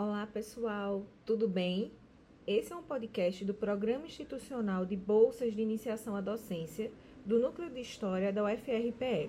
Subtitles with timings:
[0.00, 1.90] Olá, pessoal, tudo bem?
[2.46, 6.92] Esse é um podcast do Programa Institucional de Bolsas de Iniciação à Docência
[7.26, 9.28] do Núcleo de História da UFRPE.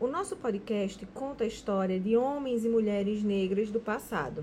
[0.00, 4.42] O nosso podcast conta a história de homens e mulheres negras do passado.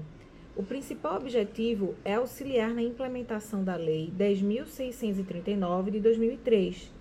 [0.56, 6.92] O principal objetivo é auxiliar na implementação da Lei 10.639 de 2003,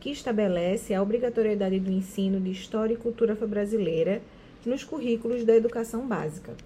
[0.00, 4.22] que estabelece a obrigatoriedade do ensino de História e Cultura Afro-Brasileira
[4.64, 6.56] nos currículos da educação básica.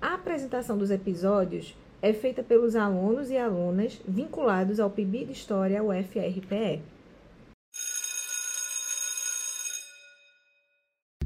[0.00, 5.82] A apresentação dos episódios é feita pelos alunos e alunas vinculados ao PIB de História
[5.82, 6.80] UFRPE.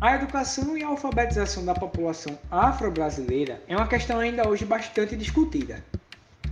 [0.00, 5.84] A educação e a alfabetização da população afro-brasileira é uma questão ainda hoje bastante discutida.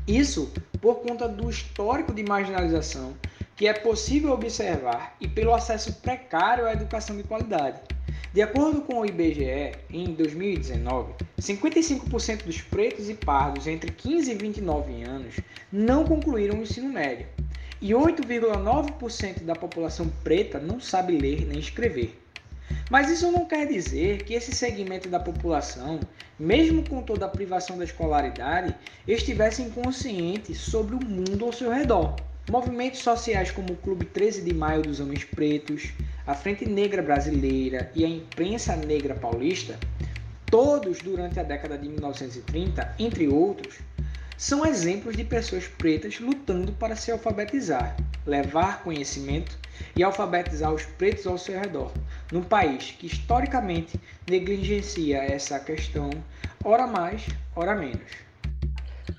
[0.07, 3.15] Isso por conta do histórico de marginalização
[3.57, 7.81] que é possível observar e pelo acesso precário à educação de qualidade.
[8.33, 14.35] De acordo com o IBGE, em 2019, 55% dos pretos e pardos entre 15 e
[14.37, 15.41] 29 anos
[15.73, 17.27] não concluíram o ensino médio,
[17.83, 22.23] e 8,9% da população preta não sabe ler nem escrever.
[22.89, 25.99] Mas isso não quer dizer que esse segmento da população,
[26.39, 28.73] mesmo com toda a privação da escolaridade,
[29.09, 32.15] estivesse inconsciente sobre o mundo ao seu redor.
[32.49, 35.93] Movimentos sociais como o Clube 13 de Maio dos Homens Pretos,
[36.27, 39.79] a Frente Negra Brasileira e a Imprensa Negra Paulista,
[40.47, 43.79] todos durante a década de 1930, entre outros,
[44.37, 47.95] são exemplos de pessoas pretas lutando para se alfabetizar,
[48.27, 49.59] levar conhecimento
[49.95, 51.93] e alfabetizar os pretos ao seu redor,
[52.33, 56.09] num país que historicamente negligencia essa questão,
[56.65, 58.31] ora mais, ora menos.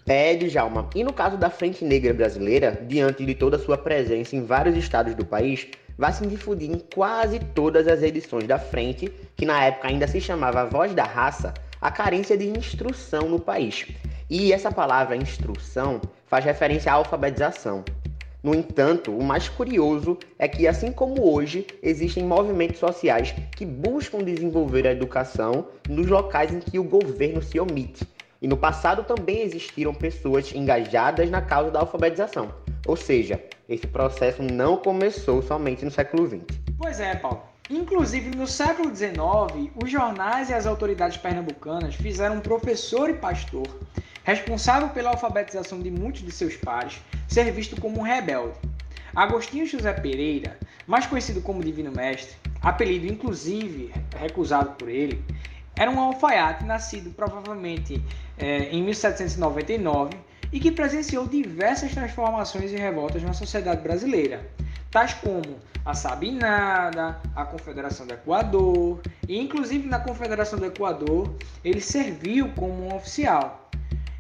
[0.08, 0.90] É, Djalma.
[0.96, 4.76] E no caso da Frente Negra Brasileira, diante de toda a sua presença em vários
[4.76, 5.68] estados do país,
[6.02, 10.20] vai se difundir em quase todas as edições da Frente, que na época ainda se
[10.20, 13.86] chamava Voz da Raça, a carência de instrução no país.
[14.28, 17.86] E essa palavra instrução faz referência à alfabetização.
[18.42, 24.24] No entanto, o mais curioso é que, assim como hoje, existem movimentos sociais que buscam
[24.24, 28.08] desenvolver a educação nos locais em que o governo se omite,
[28.42, 32.50] e no passado também existiram pessoas engajadas na causa da alfabetização.
[32.88, 36.60] Ou seja, esse processo não começou somente no século XX.
[36.78, 37.44] Pois é, Paulo.
[37.70, 43.66] Inclusive, no século XIX, os jornais e as autoridades pernambucanas fizeram um professor e pastor,
[44.24, 47.00] responsável pela alfabetização de muitos de seus pares,
[47.30, 48.60] ser visto como um rebelde.
[49.16, 55.24] Agostinho José Pereira, mais conhecido como Divino Mestre, apelido inclusive recusado por ele,
[55.78, 58.04] era um alfaiate nascido provavelmente
[58.38, 60.10] é, em 1799
[60.52, 64.46] e que presenciou diversas transformações e revoltas na sociedade brasileira,
[64.90, 71.82] tais como a Sabinada, a Confederação do Equador, e inclusive na Confederação do Equador ele
[71.82, 73.70] serviu como um oficial.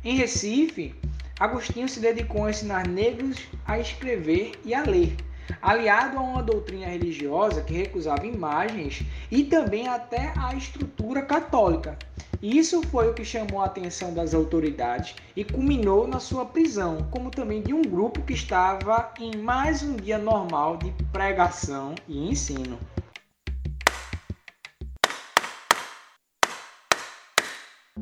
[0.03, 0.96] Em Recife,
[1.40, 5.16] Agostinho se dedicou a ensinar negros a escrever e a ler,
[5.62, 11.97] aliado a uma doutrina religiosa que recusava imagens e também até a estrutura católica.
[12.41, 17.29] Isso foi o que chamou a atenção das autoridades e culminou na sua prisão, como
[17.29, 22.79] também de um grupo que estava em mais um dia normal de pregação e ensino.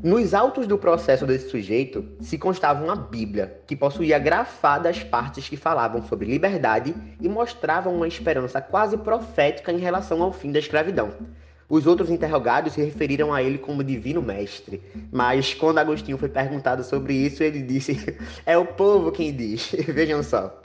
[0.02, 5.58] Nos autos do processo desse sujeito se constava uma Bíblia, que possuía grafadas partes que
[5.58, 11.12] falavam sobre liberdade e mostravam uma esperança quase profética em relação ao fim da escravidão.
[11.70, 14.82] Os outros interrogados se referiram a ele como divino mestre,
[15.12, 19.72] mas quando Agostinho foi perguntado sobre isso, ele disse: É o povo quem diz.
[19.88, 20.60] Vejam só.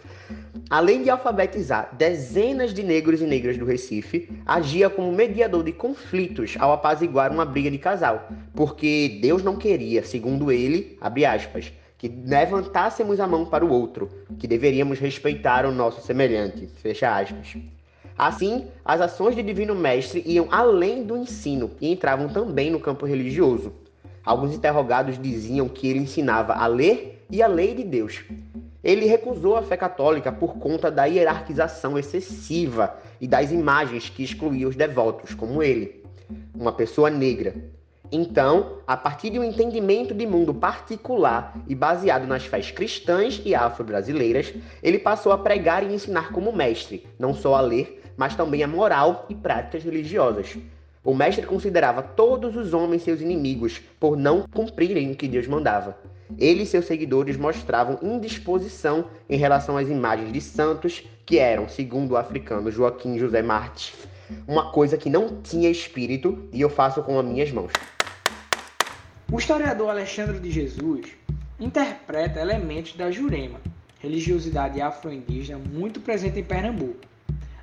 [0.71, 6.55] Além de alfabetizar dezenas de negros e negras do Recife, agia como mediador de conflitos
[6.59, 12.09] ao apaziguar uma briga de casal, porque Deus não queria, segundo ele, abre aspas, que
[12.09, 17.57] levantássemos a mão para o outro, que deveríamos respeitar o nosso semelhante, fecha aspas.
[18.17, 23.07] Assim, as ações de Divino Mestre iam além do ensino e entravam também no campo
[23.07, 23.73] religioso.
[24.25, 28.25] Alguns interrogados diziam que ele ensinava a ler e a lei de Deus.
[28.83, 34.71] Ele recusou a fé católica por conta da hierarquização excessiva e das imagens que excluíam
[34.71, 36.05] os devotos, como ele,
[36.55, 37.55] uma pessoa negra.
[38.13, 43.55] Então, a partir de um entendimento de mundo particular e baseado nas fés cristãs e
[43.55, 44.53] afro-brasileiras,
[44.83, 48.69] ele passou a pregar e ensinar como mestre, não só a ler, mas também a
[48.69, 50.57] moral e práticas religiosas.
[51.03, 55.99] O mestre considerava todos os homens seus inimigos por não cumprirem o que Deus mandava.
[56.39, 62.13] Ele e seus seguidores mostravam indisposição em relação às imagens de santos, que eram, segundo
[62.13, 63.95] o africano Joaquim José Martins,
[64.47, 67.73] uma coisa que não tinha espírito e eu faço com as minhas mãos.
[69.33, 71.13] O historiador Alexandre de Jesus
[71.59, 73.59] interpreta elementos da Jurema,
[73.99, 77.07] religiosidade afro-indígena muito presente em Pernambuco.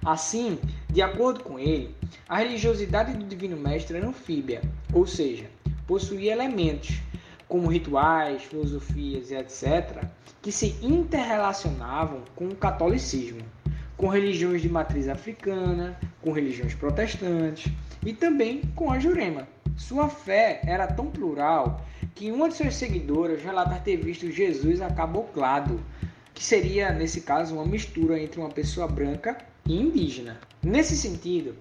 [0.04, 0.60] Assim,
[0.90, 1.96] de acordo com ele,
[2.28, 4.62] a religiosidade do Divino Mestre era anfíbia,
[4.92, 5.46] ou seja,
[5.86, 7.00] possuía elementos
[7.48, 10.04] como rituais, filosofias e etc.,
[10.42, 13.44] que se interrelacionavam com o catolicismo,
[13.96, 17.72] com religiões de matriz africana, com religiões protestantes
[18.04, 19.48] e também com a Jurema.
[19.78, 21.86] Sua fé era tão plural
[22.16, 25.80] que uma de suas seguidoras relata ter visto Jesus acaboclado,
[26.34, 30.40] que seria, nesse caso, uma mistura entre uma pessoa branca e indígena.
[30.62, 31.56] Nesse sentido,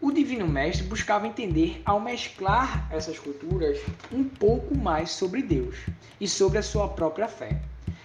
[0.00, 3.78] o Divino Mestre buscava entender, ao mesclar essas culturas,
[4.12, 5.76] um pouco mais sobre Deus
[6.20, 7.60] e sobre a sua própria fé.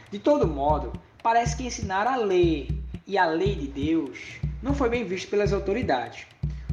[0.09, 4.89] De todo modo, parece que ensinar a lei e a lei de Deus não foi
[4.89, 6.25] bem visto pelas autoridades.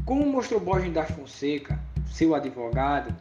[0.05, 1.79] Como mostrou Borges da Fonseca,
[2.11, 3.15] seu advogado,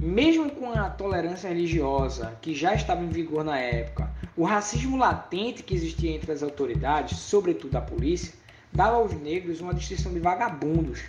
[0.00, 5.62] mesmo com a tolerância religiosa que já estava em vigor na época, o racismo latente
[5.62, 8.32] que existia entre as autoridades, sobretudo a polícia,
[8.72, 11.02] dava aos negros uma distinção de vagabundos,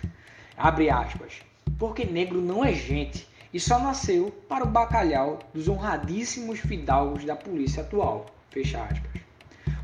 [0.56, 1.40] abre aspas,
[1.78, 7.36] porque negro não é gente e só nasceu para o bacalhau dos honradíssimos fidalgos da
[7.36, 9.22] polícia atual, fecha aspas.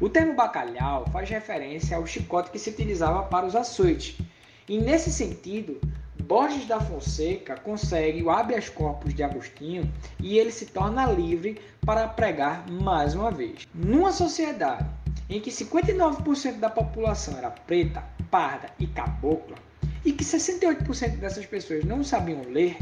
[0.01, 4.19] O termo bacalhau faz referência ao chicote que se utilizava para os açoites,
[4.69, 5.81] e nesse sentido,
[6.29, 9.91] Borges da Fonseca consegue o habeas corpus de Agostinho
[10.21, 13.67] e ele se torna livre para pregar mais uma vez.
[13.75, 14.87] Numa sociedade
[15.31, 19.57] em que 59% da população era preta, parda e cabocla,
[20.05, 22.77] e que 68% dessas pessoas não sabiam ler,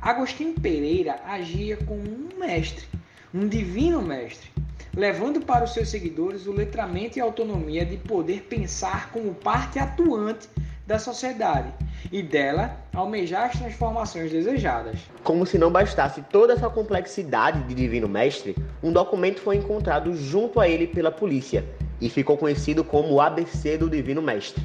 [0.00, 2.86] Agostinho Pereira agia como um mestre,
[3.34, 4.48] um divino mestre,
[4.94, 9.80] levando para os seus seguidores o letramento e a autonomia de poder pensar como parte
[9.80, 10.48] atuante
[10.86, 11.72] da sociedade
[12.10, 14.98] e dela almejar as transformações desejadas.
[15.22, 20.60] Como se não bastasse toda essa complexidade de Divino Mestre, um documento foi encontrado junto
[20.60, 21.64] a ele pela polícia
[22.00, 24.62] e ficou conhecido como o ABC do Divino Mestre.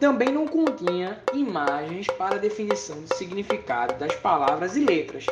[0.00, 5.26] Também não continha imagens para definição do significado das palavras e letras.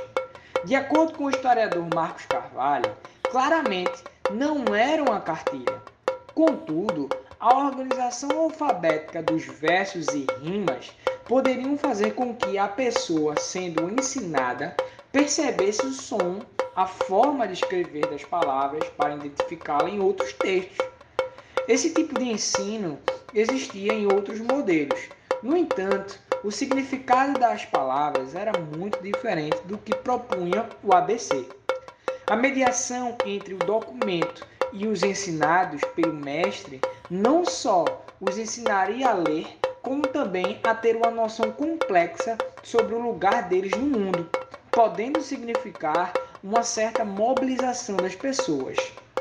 [0.64, 5.82] De acordo com o historiador Marcos Carvalho, claramente não era uma cartilha.
[6.34, 7.08] Contudo,
[7.40, 10.92] a organização alfabética dos versos e rimas
[11.24, 14.76] poderiam fazer com que a pessoa sendo ensinada
[15.10, 16.38] percebesse o som,
[16.76, 20.86] a forma de escrever das palavras para identificá-la em outros textos.
[21.66, 23.00] Esse tipo de ensino
[23.34, 25.08] existia em outros modelos.
[25.42, 31.46] No entanto, o significado das palavras era muito diferente do que propunha o ABC.
[32.26, 37.84] A mediação entre o documento e os ensinados pelo mestre não só
[38.20, 39.46] os ensinaria a ler,
[39.82, 44.28] como também a ter uma noção complexa sobre o lugar deles no mundo,
[44.70, 48.78] podendo significar uma certa mobilização das pessoas.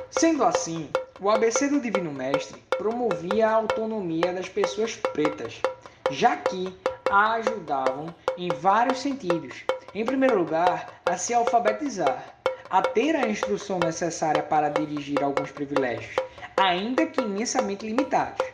[0.10, 5.62] Sendo assim, o ABC do Divino Mestre promovia a autonomia das pessoas pretas,
[6.10, 6.74] já que
[7.12, 9.64] ajudavam em vários sentidos.
[9.94, 12.24] Em primeiro lugar, a se alfabetizar,
[12.70, 16.16] a ter a instrução necessária para dirigir alguns privilégios,
[16.56, 18.48] ainda que imensamente limitados.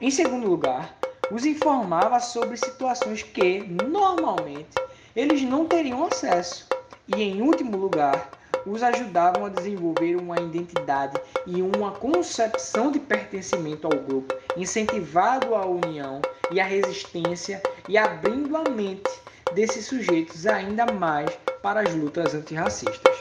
[0.00, 0.96] Em segundo lugar,
[1.30, 4.74] os informava sobre situações que, normalmente,
[5.14, 6.66] eles não teriam acesso.
[7.06, 8.28] E, em último lugar,
[8.66, 15.64] os ajudavam a desenvolver uma identidade e uma concepção de pertencimento ao grupo, incentivado a
[15.64, 16.20] união
[16.50, 19.10] e a resistência e abrindo a mente
[19.54, 21.30] desses sujeitos ainda mais
[21.62, 23.14] para as lutas antirracistas.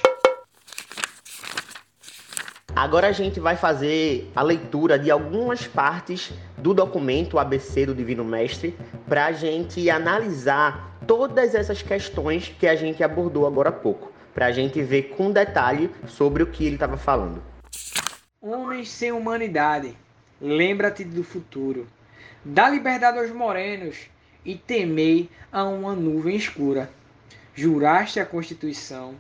[2.75, 8.25] Agora a gente vai fazer a leitura de algumas partes do documento ABC do Divino
[8.25, 8.75] Mestre
[9.07, 14.47] para a gente analisar todas essas questões que a gente abordou agora há pouco, para
[14.47, 17.43] a gente ver com detalhe sobre o que ele estava falando.
[18.41, 19.95] Homens sem humanidade,
[20.41, 21.87] lembra-te do futuro.
[22.45, 23.95] Dá liberdade aos morenos
[24.43, 26.89] e temei a uma nuvem escura.
[27.55, 29.15] Juraste a Constituição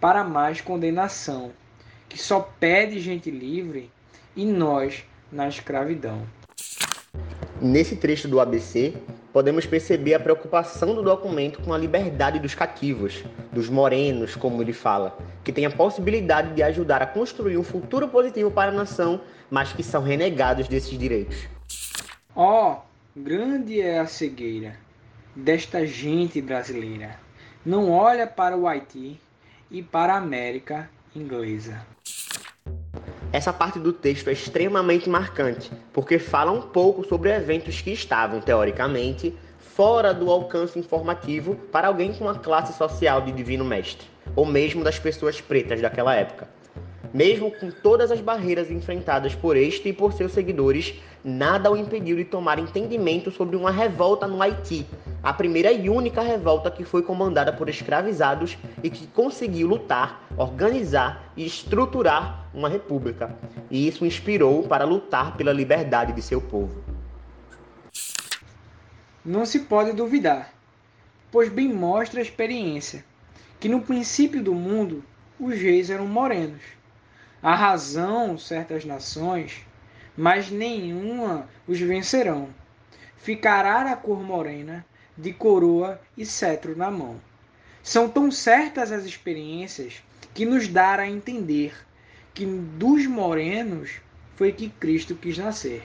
[0.00, 1.52] para mais condenação
[2.08, 3.90] que só pede gente livre
[4.34, 6.22] e nós na escravidão.
[7.60, 8.94] Nesse trecho do ABC,
[9.34, 14.72] podemos perceber a preocupação do documento com a liberdade dos cativos, dos morenos, como ele
[14.72, 19.20] fala, que têm a possibilidade de ajudar a construir um futuro positivo para a nação,
[19.50, 21.46] mas que são renegados desses direitos.
[22.34, 22.76] Ó, oh,
[23.14, 24.74] grande é a cegueira
[25.36, 27.20] desta gente brasileira.
[27.64, 29.20] Não olha para o Haiti
[29.70, 31.86] e para a América inglesa.
[33.30, 38.40] Essa parte do texto é extremamente marcante, porque fala um pouco sobre eventos que estavam,
[38.40, 44.46] teoricamente, fora do alcance informativo para alguém com uma classe social de divino mestre, ou
[44.46, 46.48] mesmo das pessoas pretas daquela época.
[47.12, 52.16] Mesmo com todas as barreiras enfrentadas por este e por seus seguidores, nada o impediu
[52.16, 54.86] de tomar entendimento sobre uma revolta no Haiti,
[55.22, 61.30] a primeira e única revolta que foi comandada por escravizados e que conseguiu lutar, organizar
[61.36, 63.36] e estruturar uma república.
[63.70, 66.82] E isso inspirou para lutar pela liberdade de seu povo.
[69.22, 70.50] Não se pode duvidar,
[71.30, 73.04] pois bem mostra a experiência,
[73.60, 75.04] que no princípio do mundo
[75.38, 76.81] os reis eram morenos
[77.42, 79.62] a razão certas nações,
[80.16, 82.50] mas nenhuma os vencerão.
[83.16, 87.16] Ficará a cor morena, de coroa e cetro na mão.
[87.82, 91.74] São tão certas as experiências que nos dá a entender
[92.32, 94.00] que dos morenos
[94.36, 95.82] foi que Cristo quis nascer.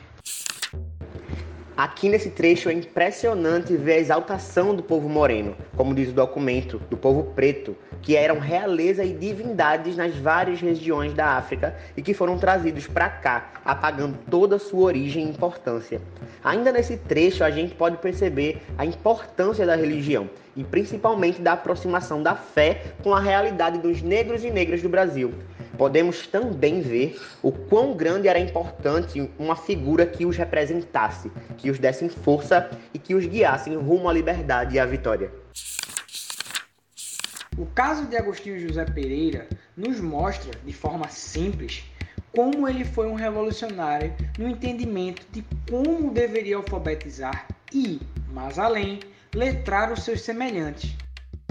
[1.75, 6.79] Aqui nesse trecho é impressionante ver a exaltação do povo moreno, como diz o documento,
[6.89, 12.13] do povo preto, que eram realeza e divindades nas várias regiões da África e que
[12.13, 16.01] foram trazidos para cá, apagando toda sua origem e importância.
[16.43, 22.23] Ainda nesse trecho a gente pode perceber a importância da religião e principalmente da aproximação
[22.23, 25.33] da fé com a realidade dos negros e negras do Brasil
[25.77, 31.77] podemos também ver o quão grande era importante uma figura que os representasse, que os
[31.77, 35.31] desse força e que os guiasse rumo à liberdade e à vitória.
[37.57, 41.83] O caso de Agostinho José Pereira nos mostra, de forma simples,
[42.31, 47.99] como ele foi um revolucionário no entendimento de como deveria alfabetizar e,
[48.31, 48.99] mais além,
[49.33, 50.95] letrar os seus semelhantes.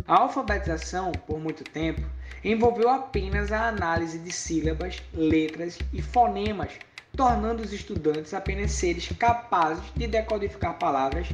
[0.07, 2.03] A alfabetização, por muito tempo,
[2.45, 6.71] envolveu apenas a análise de sílabas, letras e fonemas,
[7.17, 11.27] tornando os estudantes apenas seres capazes de decodificar palavras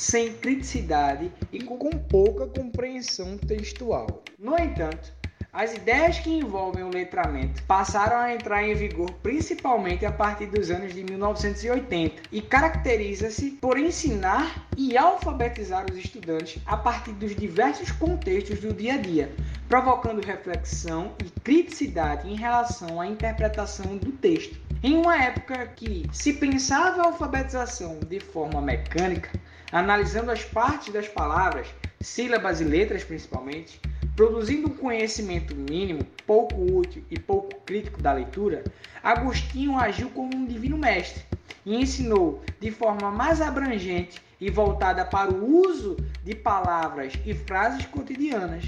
[0.00, 4.22] sem criticidade e com pouca compreensão textual.
[4.38, 5.12] No entanto,
[5.52, 10.70] as ideias que envolvem o letramento passaram a entrar em vigor principalmente a partir dos
[10.70, 17.92] anos de 1980 e caracteriza-se por ensinar e alfabetizar os estudantes a partir dos diversos
[17.92, 19.30] contextos do dia a dia,
[19.68, 24.69] provocando reflexão e criticidade em relação à interpretação do texto.
[24.82, 29.30] Em uma época que se pensava a alfabetização de forma mecânica,
[29.70, 31.66] analisando as partes das palavras,
[32.00, 33.80] sílabas e letras principalmente,
[34.20, 38.66] Produzindo um conhecimento mínimo, pouco útil e pouco crítico da leitura,
[39.02, 41.24] Agostinho agiu como um divino mestre
[41.64, 47.86] e ensinou de forma mais abrangente e voltada para o uso de palavras e frases
[47.86, 48.64] cotidianas.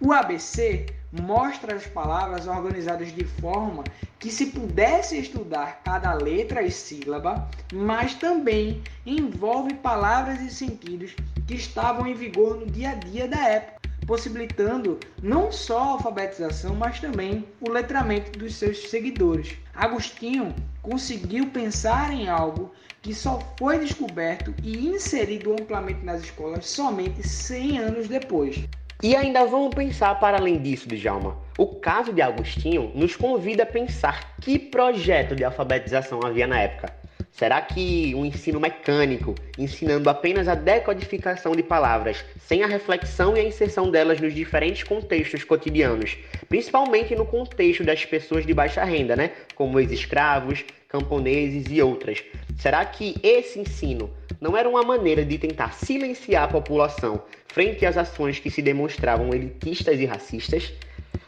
[0.00, 3.84] O ABC mostra as palavras organizadas de forma
[4.18, 11.14] que se pudesse estudar cada letra e sílaba, mas também envolve palavras e sentidos
[11.46, 16.74] que estavam em vigor no dia a dia da época possibilitando não só a alfabetização,
[16.74, 19.56] mas também o letramento dos seus seguidores.
[19.74, 22.72] Agostinho conseguiu pensar em algo
[23.02, 28.64] que só foi descoberto e inserido amplamente nas escolas somente 100 anos depois.
[29.04, 31.36] E ainda vamos pensar para além disso, Djalma.
[31.58, 36.90] O caso de Agostinho nos convida a pensar que projeto de alfabetização havia na época.
[37.30, 43.40] Será que um ensino mecânico, ensinando apenas a decodificação de palavras, sem a reflexão e
[43.40, 46.16] a inserção delas nos diferentes contextos cotidianos,
[46.48, 52.24] principalmente no contexto das pessoas de baixa renda, né, como ex-escravos, camponeses e outras,
[52.56, 54.08] será que esse ensino
[54.44, 59.32] não era uma maneira de tentar silenciar a população frente às ações que se demonstravam
[59.32, 60.70] elitistas e racistas?